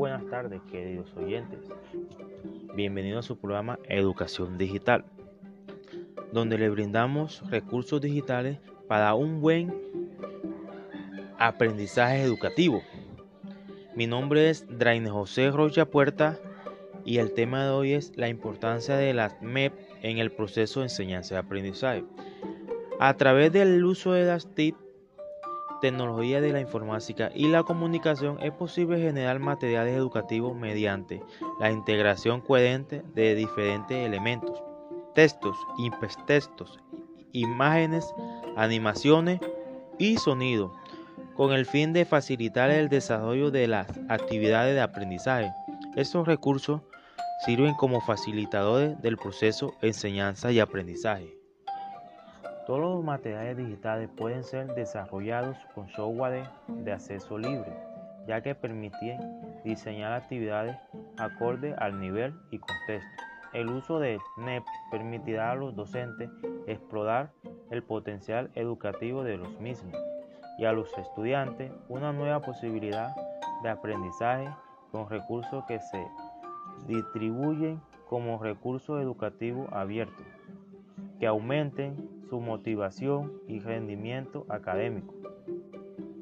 [0.00, 1.58] buenas tardes, queridos oyentes.
[2.74, 5.04] Bienvenidos a su programa Educación Digital,
[6.32, 8.56] donde le brindamos recursos digitales
[8.88, 9.74] para un buen
[11.38, 12.80] aprendizaje educativo.
[13.94, 16.38] Mi nombre es Draine José Rocha Puerta
[17.04, 20.86] y el tema de hoy es la importancia de las MEP en el proceso de
[20.86, 22.04] enseñanza y aprendizaje.
[23.00, 24.76] A través del uso de las TIC,
[25.80, 31.22] tecnología de la informática y la comunicación es posible generar materiales educativos mediante
[31.58, 34.62] la integración coherente de diferentes elementos,
[35.14, 36.78] textos, hipertextos,
[37.32, 38.06] imágenes,
[38.56, 39.40] animaciones
[39.98, 40.72] y sonido,
[41.34, 45.52] con el fin de facilitar el desarrollo de las actividades de aprendizaje.
[45.96, 46.82] Estos recursos
[47.44, 51.39] sirven como facilitadores del proceso de enseñanza y aprendizaje.
[52.66, 57.72] Todos los materiales digitales pueden ser desarrollados con software de acceso libre,
[58.26, 59.18] ya que permiten
[59.64, 60.76] diseñar actividades
[61.18, 63.24] acorde al nivel y contexto.
[63.52, 66.30] El uso de NEP permitirá a los docentes
[66.66, 67.32] explorar
[67.70, 69.96] el potencial educativo de los mismos
[70.58, 73.14] y a los estudiantes una nueva posibilidad
[73.62, 74.48] de aprendizaje
[74.92, 76.06] con recursos que se
[76.86, 80.26] distribuyen como recursos educativos abiertos,
[81.18, 85.12] que aumenten su motivación y rendimiento académico.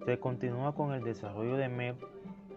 [0.06, 1.96] Se continúa con el desarrollo de MEP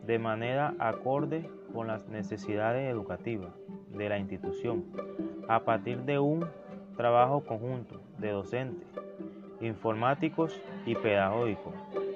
[0.05, 3.51] de manera acorde con las necesidades educativas
[3.89, 4.85] de la institución,
[5.49, 6.47] a partir de un
[6.95, 8.87] trabajo conjunto de docentes,
[9.59, 11.73] informáticos y pedagógicos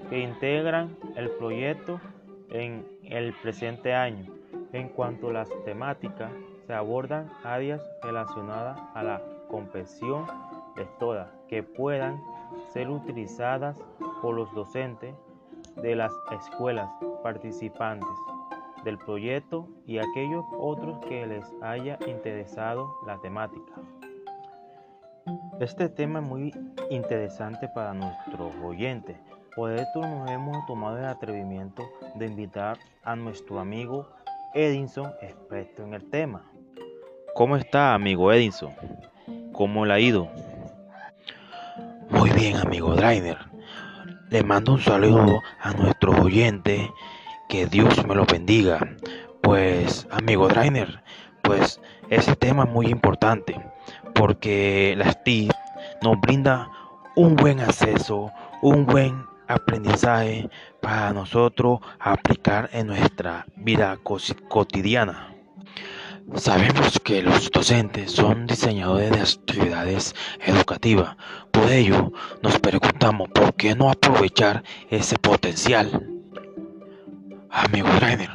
[0.10, 2.00] que integran el proyecto
[2.50, 4.32] en el presente año.
[4.72, 6.32] En cuanto a las temáticas,
[6.66, 10.26] se abordan áreas relacionadas a la comprensión
[11.00, 12.22] todas que puedan
[12.74, 13.78] ser utilizadas
[14.22, 15.16] por los docentes
[15.82, 16.90] de las escuelas
[17.24, 18.10] participantes
[18.84, 23.74] del proyecto y aquellos otros que les haya interesado la temática.
[25.60, 26.54] Este tema es muy
[26.90, 29.18] interesante para nuestros oyentes.
[29.56, 31.84] Por esto nos hemos tomado el atrevimiento
[32.16, 34.08] de invitar a nuestro amigo
[34.54, 36.44] Edinson, experto en el tema.
[37.34, 38.74] ¿Cómo está, amigo Edinson?
[39.52, 40.30] ¿Cómo le ha ido?
[42.26, 43.38] Muy bien, amigo Drainer.
[44.32, 46.90] Le mando un saludo a nuestros oyentes.
[47.48, 48.80] Que Dios me lo bendiga.
[49.44, 51.04] Pues, amigo Drainer,
[51.44, 53.64] pues ese tema es muy importante
[54.16, 55.54] porque la TIC
[56.02, 56.68] nos brinda
[57.16, 58.32] un buen acceso,
[58.64, 60.50] un buen aprendizaje
[60.82, 64.00] para nosotros aplicar en nuestra vida
[64.48, 65.35] cotidiana.
[66.34, 71.16] Sabemos que los docentes son diseñadores de actividades educativas,
[71.52, 76.10] por ello nos preguntamos por qué no aprovechar ese potencial.
[77.50, 78.32] Amigo Rainer,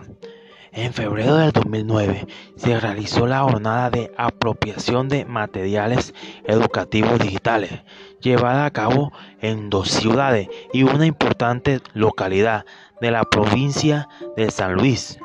[0.73, 6.15] en febrero del 2009 se realizó la jornada de apropiación de materiales
[6.45, 7.83] educativos digitales,
[8.21, 12.65] llevada a cabo en dos ciudades y una importante localidad
[13.01, 15.19] de la provincia de San Luis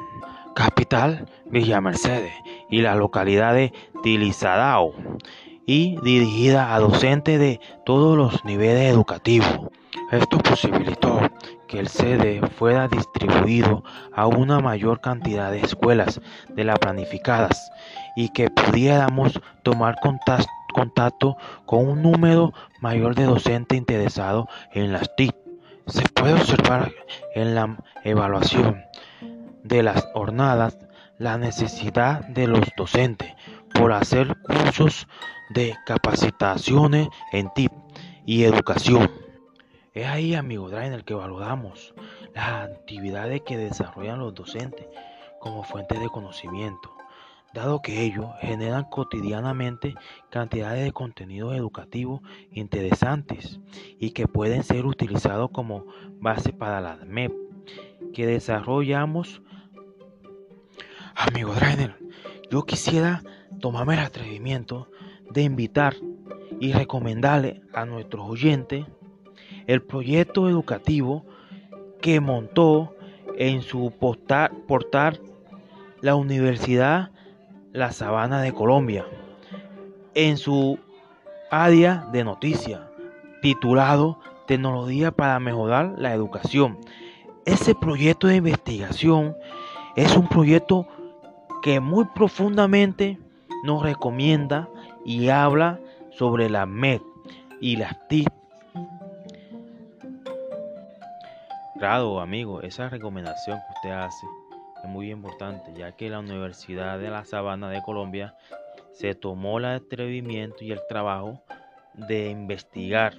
[0.56, 2.34] capital Villa Mercedes
[2.72, 4.94] y la localidad de Tilizadao
[5.68, 9.70] y dirigida a docentes de todos los niveles educativos.
[10.12, 11.20] Esto posibilitó
[11.68, 13.84] que el CD fuera distribuido
[14.14, 17.72] a una mayor cantidad de escuelas de las planificadas
[18.16, 19.96] y que pudiéramos tomar
[20.74, 21.36] contacto
[21.66, 25.36] con un número mayor de docentes interesados en las TIC.
[25.88, 26.92] Se puede observar
[27.34, 28.84] en la evaluación
[29.66, 30.78] de las jornadas
[31.18, 33.34] la necesidad de los docentes
[33.74, 35.08] por hacer cursos
[35.50, 37.72] de capacitaciones en TIP
[38.26, 39.10] y educación.
[39.94, 41.96] Es ahí, amigo Drainer, que valoramos
[42.36, 44.86] las actividades que desarrollan los docentes
[45.40, 46.92] como fuente de conocimiento,
[47.54, 49.96] dado que ellos generan cotidianamente
[50.30, 52.22] cantidades de contenidos educativos
[52.52, 53.60] interesantes
[54.00, 55.86] y que pueden ser utilizados como
[56.20, 57.34] base para las MEP
[58.14, 59.42] que desarrollamos
[61.28, 61.96] Amigo Drainer,
[62.52, 63.24] yo quisiera
[63.60, 64.90] tomarme el atrevimiento
[65.32, 65.96] de invitar
[66.60, 68.86] y recomendarle a nuestros oyentes
[69.66, 71.26] el proyecto educativo
[72.00, 72.96] que montó
[73.40, 75.22] en su portal,
[76.02, 77.10] la Universidad
[77.74, 79.06] La Sabana de Colombia,
[80.14, 80.78] en su
[81.50, 82.82] área de noticias,
[83.42, 86.78] titulado Tecnología para mejorar la educación.
[87.46, 89.36] Ese proyecto de investigación
[89.96, 90.88] es un proyecto
[91.66, 93.18] que muy profundamente
[93.64, 94.70] nos recomienda
[95.04, 95.80] y habla
[96.12, 97.02] sobre la MED
[97.60, 98.30] y las TIC.
[101.80, 104.28] Claro, amigo, esa recomendación que usted hace
[104.84, 108.36] es muy importante, ya que la Universidad de la Sabana de Colombia
[108.92, 111.42] se tomó el atrevimiento y el trabajo
[111.96, 113.16] de investigar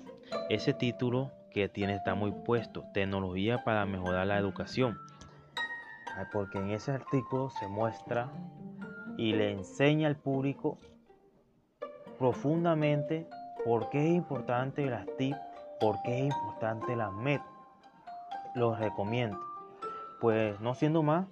[0.51, 4.97] ese título que tiene está muy puesto, tecnología para mejorar la educación.
[6.33, 8.31] Porque en ese artículo se muestra
[9.17, 10.79] y le enseña al público
[12.19, 13.27] profundamente
[13.65, 15.37] por qué es importante las TIP,
[15.81, 17.41] por qué es importante las MED.
[18.55, 19.39] Los recomiendo.
[20.21, 21.27] Pues no siendo más,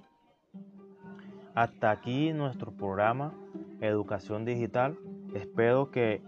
[1.54, 3.32] hasta aquí nuestro programa
[3.80, 4.98] Educación Digital.
[5.34, 6.22] Espero que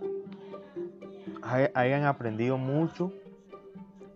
[1.74, 3.12] hayan aprendido mucho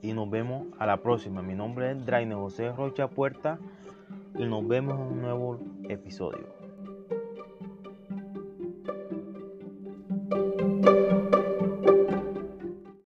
[0.02, 1.42] y nos vemos a la próxima.
[1.42, 3.58] Mi nombre es Draine José Rocha Puerta
[4.38, 6.59] y nos vemos en un nuevo episodio.